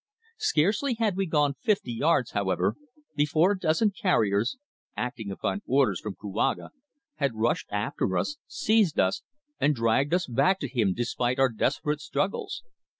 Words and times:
Scarcely 0.39 0.95
had 0.95 1.15
we 1.15 1.27
gone 1.27 1.53
fifty 1.61 1.93
yards, 1.93 2.31
however, 2.31 2.73
before 3.15 3.51
a 3.51 3.59
dozen 3.59 3.91
carriers, 3.91 4.57
acting 4.97 5.29
upon 5.29 5.61
orders 5.67 5.99
from 6.01 6.15
Kouaga, 6.15 6.71
had 7.17 7.35
rushed 7.35 7.67
after 7.69 8.17
us, 8.17 8.37
seized 8.47 8.99
us, 8.99 9.21
and 9.59 9.75
dragged 9.75 10.15
us 10.15 10.25
back 10.25 10.59
to 10.61 10.67
him 10.67 10.95
despite 10.95 11.37
our 11.37 11.49
desperate 11.49 12.01
struggles. 12.01 12.63